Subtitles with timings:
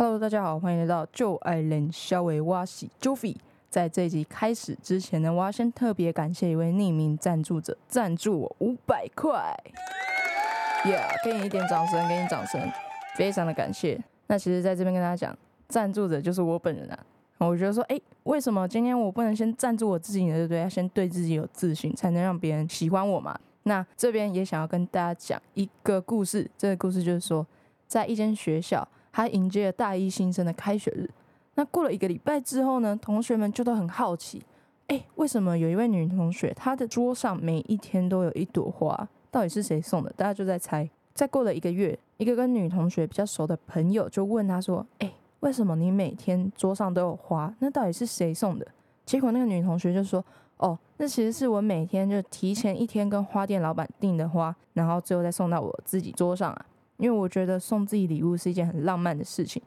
[0.00, 3.34] Hello，大家好，欢迎来到旧爱人肖维挖喜 Joffy。
[3.68, 9.52] 在这一集开始之前呢，我要先特别感谢一位匿名赞助者，赞助我五百块
[10.84, 12.60] ，Yeah，给你一点掌声，给你掌声，
[13.16, 14.00] 非常的感谢。
[14.28, 16.98] 那其实在这边跟大家讲，赞助者就是我本人啊。
[17.38, 20.34] 我觉得说，哎，为什么今天我不能先赞助我自己呢？
[20.34, 20.60] 对不对？
[20.60, 23.36] 要先对自己有自信，才能让别人喜欢我嘛。
[23.64, 27.44] 那这边也想要跟大家讲一个故事，这个故事就是说，
[27.88, 28.86] 在一间学校，
[29.18, 31.10] 他迎接了大一新生的开学日。
[31.56, 34.40] 那过了一个礼拜之后呢，同学们就都很好奇，
[34.86, 39.08] 哎，为什么有一位女同学，她的桌上每一天都有一朵花？
[39.32, 40.12] 到底是谁送的？
[40.16, 40.88] 大家就在猜。
[41.14, 45.12] 再过了一个月，一个跟女同学比较熟的朋友就问她说，哎。
[45.40, 47.54] 为什么你每天桌上都有花？
[47.60, 48.66] 那到底是谁送的？
[49.06, 50.24] 结果那个女同学就说
[50.58, 56.66] ：“哦，那其实是我每天就提前一天跟花店老板订的花，然后最后再送到我自己桌上啊。
[56.98, 59.62] 因为我觉得送自己礼物是一件很浪漫的事情，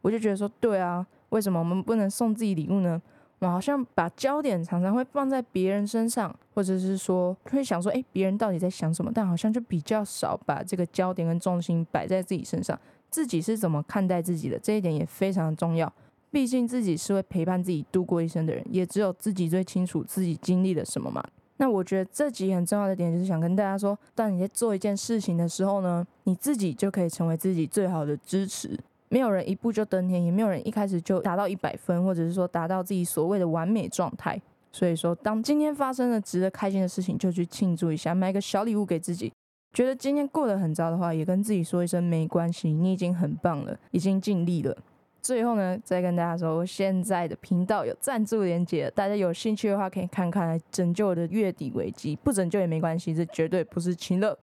[0.00, 3.02] 我就觉得说，对啊，为什么我们不能送自己礼物呢？
[3.40, 9.10] 我好像把焦点常常会放在别人身上，或者是说会想说，哎，别人到底在想什么？
[9.14, 12.78] 但好像就比较少把这个焦点跟重心摆在自己身上。”
[13.10, 15.92] 自己是怎么看待自己的这一点也非常重要，
[16.32, 21.22] 毕竟自己是会陪伴自己度过一生的人，也只有自己最清楚自己经历了什么嘛。
[21.56, 28.78] 那我觉得这集很重要的点就是想跟大家说，当你在做一件事情的时候呢，你自己就可以成为自己最好的支持。
[29.08, 34.40] 没有人一步就登天，也没有人一开始就达到一百分，或者是说达到自己所谓的完美状态。
[34.72, 39.32] 所以说，当今天发生了值得开心的事情，就去庆祝一下，买个小礼物给自己。
[39.72, 44.76] 觉得今天过得很糟的话，也跟自己说一声没关系，你已经很棒了，已经尽力了。
[45.24, 52.14] 最后呢，再跟大家说，我现在的频道有赞助连接，大家有兴趣的话可以看看，拯救我的月底危机。
[52.16, 54.38] 不拯救也没关系，这绝对不是情乐，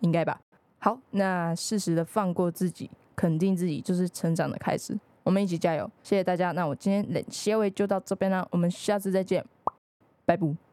[0.00, 0.38] 应该吧？
[0.80, 4.94] 好，那适时的放过自己，肯定自己，就是成长的开始。
[5.22, 6.52] 我们一起加油，谢谢大家。
[6.52, 9.42] 那我今天冷结尾就到这边啦，我们下次再见，
[10.26, 10.67] 拜拜。